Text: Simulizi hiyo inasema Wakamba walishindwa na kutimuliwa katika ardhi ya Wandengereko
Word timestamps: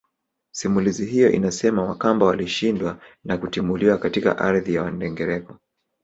Simulizi 0.51 1.05
hiyo 1.05 1.31
inasema 1.31 1.83
Wakamba 1.83 2.25
walishindwa 2.25 2.97
na 3.23 3.37
kutimuliwa 3.37 3.97
katika 3.97 4.37
ardhi 4.37 4.73
ya 4.73 4.83
Wandengereko 4.83 5.57